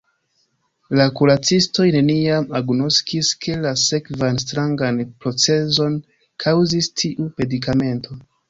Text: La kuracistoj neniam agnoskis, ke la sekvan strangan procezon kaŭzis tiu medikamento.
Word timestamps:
La 0.99 1.03
kuracistoj 1.17 1.85
neniam 1.95 2.47
agnoskis, 2.61 3.29
ke 3.45 3.59
la 3.67 3.75
sekvan 3.83 4.41
strangan 4.47 4.99
procezon 5.27 6.03
kaŭzis 6.47 6.93
tiu 7.05 7.31
medikamento. 7.39 8.23